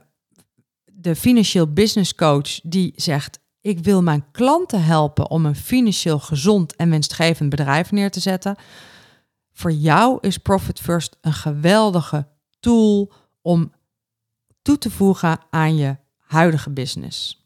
[0.85, 6.77] de financieel business coach die zegt: Ik wil mijn klanten helpen om een financieel gezond
[6.77, 8.57] en winstgevend bedrijf neer te zetten.
[9.53, 12.27] Voor jou is Profit First een geweldige
[12.61, 13.73] tool om
[14.63, 17.46] toe te voegen aan je huidige business.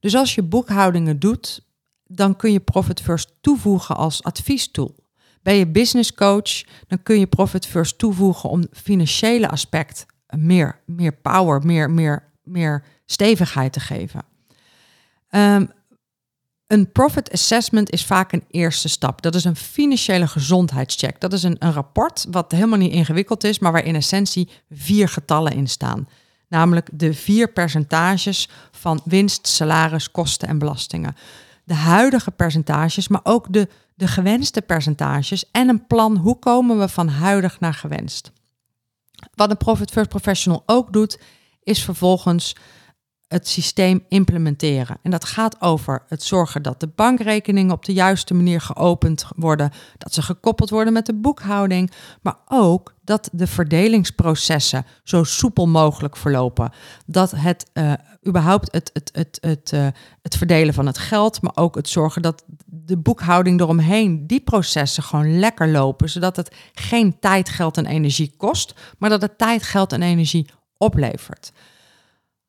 [0.00, 1.66] Dus als je boekhoudingen doet,
[2.04, 4.94] dan kun je Profit First toevoegen als adviestool.
[5.42, 11.12] Ben je business coach, dan kun je Profit First toevoegen om financiële aspect meer, meer
[11.12, 14.24] power, meer, meer, meer stevigheid te geven.
[15.30, 15.70] Um,
[16.66, 19.22] een profit assessment is vaak een eerste stap.
[19.22, 21.20] Dat is een financiële gezondheidscheck.
[21.20, 25.08] Dat is een, een rapport wat helemaal niet ingewikkeld is, maar waar in essentie vier
[25.08, 26.08] getallen in staan
[26.50, 31.16] namelijk de vier percentages van winst, salaris, kosten en belastingen.
[31.64, 36.88] De huidige percentages, maar ook de, de gewenste percentages en een plan hoe komen we
[36.88, 38.32] van huidig naar gewenst.
[39.34, 41.18] Wat een Profit First Professional ook doet,
[41.62, 42.56] is vervolgens
[43.30, 44.98] het systeem implementeren.
[45.02, 49.70] En dat gaat over het zorgen dat de bankrekeningen op de juiste manier geopend worden,
[49.98, 51.90] dat ze gekoppeld worden met de boekhouding,
[52.22, 56.72] maar ook dat de verdelingsprocessen zo soepel mogelijk verlopen.
[57.06, 57.92] Dat het uh,
[58.26, 59.86] überhaupt het, het, het, het, uh,
[60.22, 65.02] het verdelen van het geld, maar ook het zorgen dat de boekhouding eromheen, die processen
[65.02, 69.62] gewoon lekker lopen, zodat het geen tijd, geld en energie kost, maar dat het tijd,
[69.62, 71.52] geld en energie oplevert.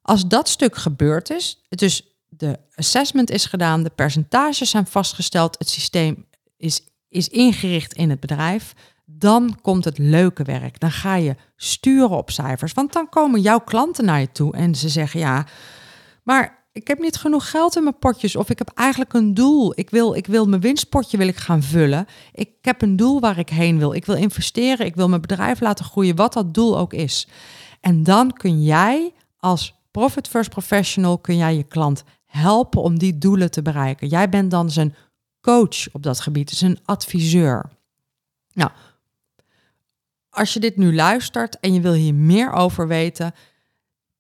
[0.02, 5.70] Als dat stuk gebeurd is, dus de assessment is gedaan, de percentages zijn vastgesteld, het
[5.70, 6.26] systeem
[6.58, 8.74] is, is ingericht in het bedrijf,
[9.06, 10.80] dan komt het leuke werk.
[10.80, 14.76] Dan ga je sturen op cijfers, want dan komen jouw klanten naar je toe en
[14.76, 15.46] ze zeggen ja,
[16.24, 19.74] maar ik heb niet genoeg geld in mijn potjes of ik heb eigenlijk een doel.
[19.76, 22.06] Ik wil, ik wil mijn winstpotje wil ik gaan vullen.
[22.34, 23.94] Ik heb een doel waar ik heen wil.
[23.94, 27.28] Ik wil investeren, ik wil mijn bedrijf laten groeien, wat dat doel ook is.
[27.82, 33.18] En dan kun jij als Profit First Professional kun jij je klant helpen om die
[33.18, 34.08] doelen te bereiken.
[34.08, 34.96] Jij bent dan zijn
[35.42, 37.70] coach op dat gebied, dus een adviseur.
[38.54, 38.72] Nou,
[40.30, 43.34] als je dit nu luistert en je wil hier meer over weten,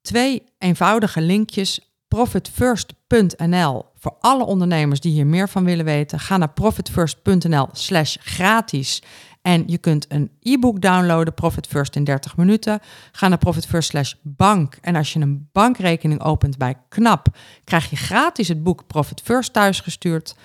[0.01, 6.19] twee eenvoudige linkjes profitfirst.nl voor alle ondernemers die hier meer van willen weten.
[6.19, 9.03] Ga naar profitfirst.nl/slash gratis.
[9.41, 12.79] En je kunt een e-book downloaden, Profit First in 30 minuten.
[13.11, 14.77] Ga naar Profit First slash bank.
[14.81, 17.27] En als je een bankrekening opent bij KNAP,
[17.63, 20.35] krijg je gratis het boek Profit First thuisgestuurd.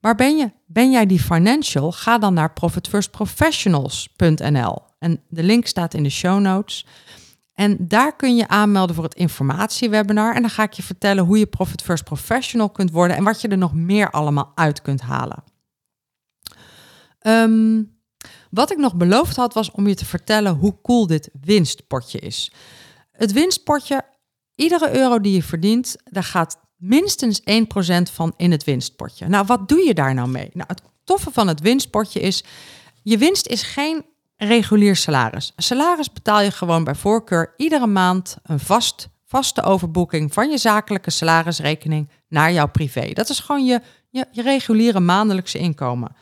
[0.00, 0.50] Waar ben je?
[0.66, 1.92] Ben jij die financial?
[1.92, 4.82] Ga dan naar profitfirstprofessionals.nl.
[4.98, 6.86] En de link staat in de show notes.
[7.54, 10.34] En daar kun je aanmelden voor het informatiewebinar.
[10.34, 13.40] En dan ga ik je vertellen hoe je Profit First Professional kunt worden en wat
[13.40, 15.42] je er nog meer allemaal uit kunt halen.
[17.18, 17.82] Ehm,
[18.50, 22.52] wat ik nog beloofd had, was om je te vertellen hoe cool dit winstpotje is.
[23.12, 24.02] Het winstpotje,
[24.54, 27.44] iedere euro die je verdient, daar gaat minstens 1%
[28.12, 29.28] van in het winstpotje.
[29.28, 30.50] Nou, wat doe je daar nou mee?
[30.52, 32.44] Nou, het toffe van het winstpotje is,
[33.02, 34.04] je winst is geen
[34.36, 35.52] regulier salaris.
[35.56, 41.10] salaris betaal je gewoon bij voorkeur iedere maand een vast, vaste overboeking van je zakelijke
[41.10, 43.10] salarisrekening naar jouw privé.
[43.12, 46.16] Dat is gewoon je, je, je reguliere maandelijkse inkomen.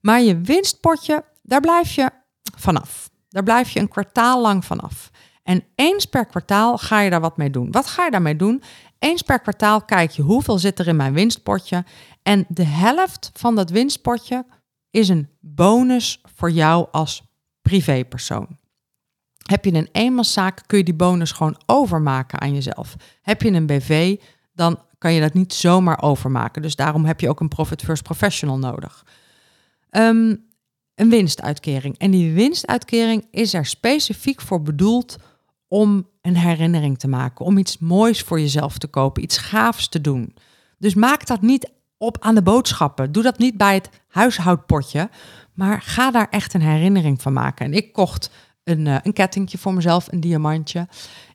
[0.00, 2.10] Maar je winstpotje, daar blijf je
[2.56, 3.10] vanaf.
[3.28, 5.10] Daar blijf je een kwartaal lang vanaf.
[5.42, 7.70] En eens per kwartaal ga je daar wat mee doen.
[7.70, 8.62] Wat ga je daarmee doen?
[8.98, 11.84] Eens per kwartaal kijk je hoeveel zit er in mijn winstpotje.
[12.22, 14.46] En de helft van dat winstpotje
[14.90, 17.22] is een bonus voor jou als
[17.62, 18.58] privépersoon.
[19.42, 22.96] Heb je een eenmanszaak, kun je die bonus gewoon overmaken aan jezelf.
[23.22, 24.16] Heb je een BV,
[24.52, 26.62] dan kan je dat niet zomaar overmaken.
[26.62, 29.04] Dus daarom heb je ook een Profit First Professional nodig.
[29.90, 30.34] Ehm,
[30.98, 31.98] een winstuitkering.
[31.98, 35.16] En die winstuitkering is er specifiek voor bedoeld
[35.68, 40.00] om een herinnering te maken, om iets moois voor jezelf te kopen, iets gaafs te
[40.00, 40.34] doen.
[40.78, 43.12] Dus maak dat niet op aan de boodschappen.
[43.12, 45.10] Doe dat niet bij het huishoudpotje,
[45.54, 47.66] maar ga daar echt een herinnering van maken.
[47.66, 48.30] En ik kocht
[48.64, 50.88] een, uh, een kettingje voor mezelf, een diamantje.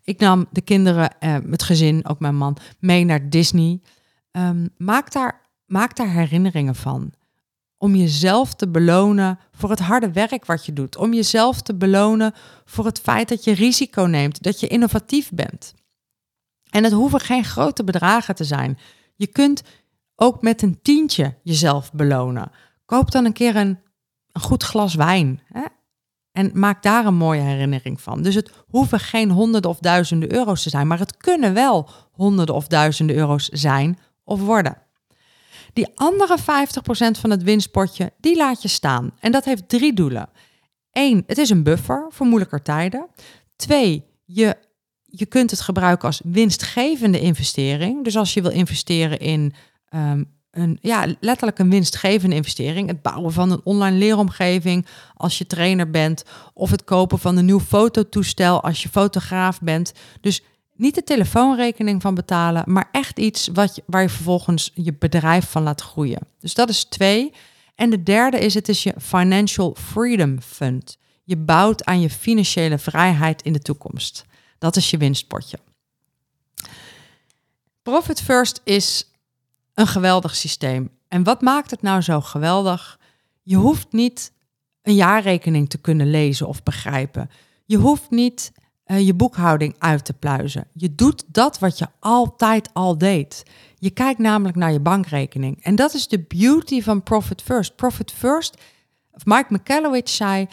[0.03, 3.81] Ik nam de kinderen, uh, het gezin, ook mijn man, mee naar Disney.
[4.31, 7.13] Um, maak, daar, maak daar herinneringen van
[7.83, 10.97] om jezelf te belonen voor het harde werk wat je doet.
[10.97, 12.33] Om jezelf te belonen
[12.65, 15.73] voor het feit dat je risico neemt, dat je innovatief bent.
[16.69, 18.77] En het hoeven geen grote bedragen te zijn.
[19.15, 19.63] Je kunt
[20.15, 22.51] ook met een tientje jezelf belonen.
[22.85, 23.79] Koop dan een keer een,
[24.31, 25.41] een goed glas wijn.
[25.45, 25.63] Hè?
[26.31, 28.21] En maak daar een mooie herinnering van.
[28.21, 32.55] Dus het hoeven geen honderden of duizenden euro's te zijn, maar het kunnen wel honderden
[32.55, 34.82] of duizenden euro's zijn of worden.
[35.73, 36.43] Die andere 50%
[37.19, 39.11] van het winstpotje, die laat je staan.
[39.19, 40.29] En dat heeft drie doelen.
[40.91, 43.07] Eén, het is een buffer voor moeilijker tijden.
[43.55, 44.55] Twee, je,
[45.03, 48.03] je kunt het gebruiken als winstgevende investering.
[48.03, 49.53] Dus als je wil investeren in
[49.95, 52.87] um, een, ja, letterlijk een winstgevende investering.
[52.87, 56.23] Het bouwen van een online leeromgeving als je trainer bent.
[56.53, 59.93] Of het kopen van een nieuw fototoestel als je fotograaf bent.
[60.21, 60.41] Dus
[60.75, 65.49] niet de telefoonrekening van betalen, maar echt iets wat je, waar je vervolgens je bedrijf
[65.49, 66.27] van laat groeien.
[66.39, 67.33] Dus dat is twee.
[67.75, 70.97] En de derde is, het is je Financial Freedom Fund.
[71.23, 74.25] Je bouwt aan je financiële vrijheid in de toekomst.
[74.57, 75.59] Dat is je winstpotje.
[77.81, 79.11] Profit First is
[79.73, 80.89] een geweldig systeem.
[81.07, 82.99] En wat maakt het nou zo geweldig?
[83.41, 84.31] Je hoeft niet
[84.81, 87.29] een jaarrekening te kunnen lezen of begrijpen.
[87.65, 88.51] Je hoeft niet
[88.87, 90.67] uh, je boekhouding uit te pluizen.
[90.73, 93.43] Je doet dat wat je altijd al deed.
[93.75, 95.63] Je kijkt namelijk naar je bankrekening.
[95.63, 97.75] En dat is de beauty van Profit First.
[97.75, 98.61] Profit First,
[99.23, 100.47] Mike McCallowich zei,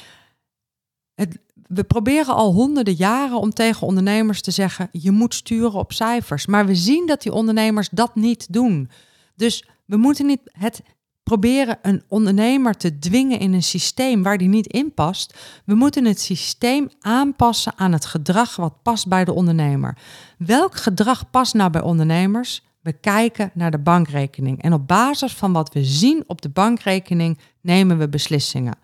[1.14, 5.92] het, we proberen al honderden jaren om tegen ondernemers te zeggen, je moet sturen op
[5.92, 6.46] cijfers.
[6.46, 8.90] Maar we zien dat die ondernemers dat niet doen.
[9.34, 10.82] Dus we moeten niet het
[11.30, 15.38] proberen een ondernemer te dwingen in een systeem waar die niet in past.
[15.64, 19.98] We moeten het systeem aanpassen aan het gedrag wat past bij de ondernemer.
[20.38, 22.62] Welk gedrag past nou bij ondernemers?
[22.80, 27.38] We kijken naar de bankrekening en op basis van wat we zien op de bankrekening
[27.60, 28.78] nemen we beslissingen.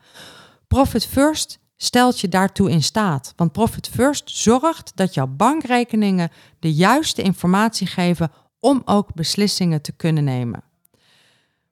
[0.69, 6.73] Profit First stelt je daartoe in staat, want Profit First zorgt dat jouw bankrekeningen de
[6.73, 8.31] juiste informatie geven
[8.61, 10.66] om ook beslissingen te kunnen nemen.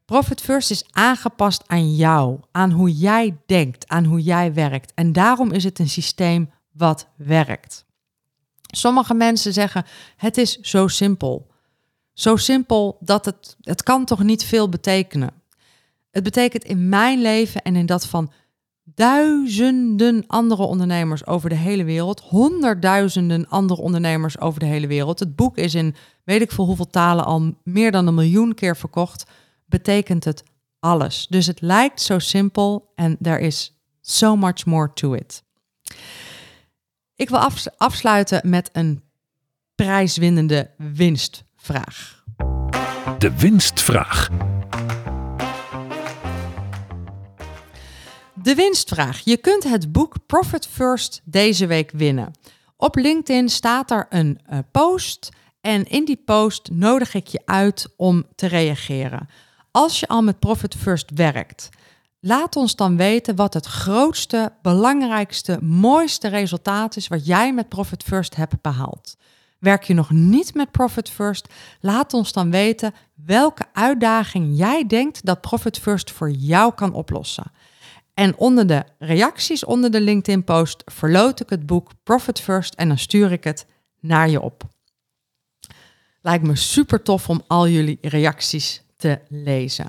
[0.05, 4.93] Profit First is aangepast aan jou, aan hoe jij denkt, aan hoe jij werkt.
[4.95, 7.85] En daarom is het een systeem wat werkt.
[8.63, 9.85] Sommige mensen zeggen:
[10.17, 11.53] het is zo simpel.
[12.13, 15.43] Zo simpel dat het, het kan toch niet veel betekenen.
[16.11, 18.33] Het betekent in mijn leven en in dat van
[18.85, 22.21] duizenden andere ondernemers over de hele wereld.
[22.21, 25.19] Honderdduizenden andere ondernemers over de hele wereld.
[25.19, 25.95] Het boek is in
[26.25, 29.25] weet ik veel hoeveel talen al meer dan een miljoen keer verkocht.
[29.65, 30.43] Betekent het
[30.79, 31.27] alles.
[31.27, 35.43] Dus het lijkt zo simpel en there is so much more to it.
[37.17, 39.03] Ik wil afsluiten met een
[39.75, 42.25] prijswinnende winstvraag.
[43.19, 44.31] De winstvraag.
[48.35, 49.21] De winstvraag.
[49.21, 52.33] Je kunt het boek Profit First deze week winnen.
[52.77, 55.29] Op LinkedIn staat er een uh, post
[55.61, 59.29] en in die post nodig ik je uit om te reageren.
[59.77, 61.68] Als je al met Profit First werkt,
[62.20, 68.03] laat ons dan weten wat het grootste, belangrijkste, mooiste resultaat is wat jij met Profit
[68.03, 69.16] First hebt behaald.
[69.59, 71.49] Werk je nog niet met Profit First?
[71.81, 77.53] Laat ons dan weten welke uitdaging jij denkt dat Profit First voor jou kan oplossen.
[78.14, 82.99] En onder de reacties onder de LinkedIn-post verloot ik het boek Profit First en dan
[82.99, 83.66] stuur ik het
[84.01, 84.62] naar je op.
[86.20, 89.86] Lijkt me super tof om al jullie reacties te lezen.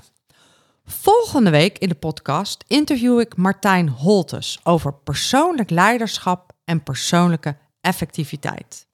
[0.84, 8.86] Volgende week in de podcast interview ik Martijn Holtes over persoonlijk leiderschap en persoonlijke effectiviteit.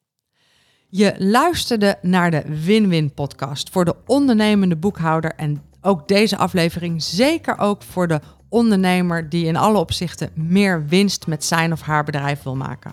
[0.88, 7.58] Je luisterde naar de Win-Win podcast voor de ondernemende boekhouder en ook deze aflevering zeker
[7.58, 12.42] ook voor de ondernemer die in alle opzichten meer winst met zijn of haar bedrijf
[12.42, 12.92] wil maken.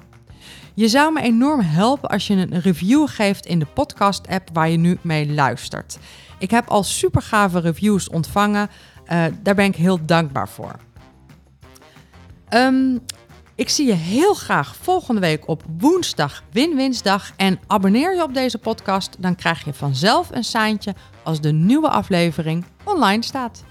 [0.73, 4.77] Je zou me enorm helpen als je een review geeft in de podcast-app waar je
[4.77, 5.97] nu mee luistert.
[6.39, 8.69] Ik heb al super gave reviews ontvangen.
[9.11, 10.75] Uh, daar ben ik heel dankbaar voor.
[12.49, 12.99] Um,
[13.55, 17.31] ik zie je heel graag volgende week op woensdag Win-Winsdag.
[17.35, 21.89] En abonneer je op deze podcast, dan krijg je vanzelf een seintje als de nieuwe
[21.89, 23.63] aflevering online staat.